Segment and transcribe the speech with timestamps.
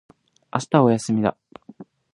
[0.51, 1.37] 明日は休みだ。